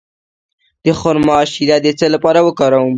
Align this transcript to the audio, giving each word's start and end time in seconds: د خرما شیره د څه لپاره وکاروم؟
د 0.83 0.85
خرما 0.99 1.39
شیره 1.51 1.77
د 1.85 1.87
څه 1.99 2.05
لپاره 2.13 2.39
وکاروم؟ 2.47 2.89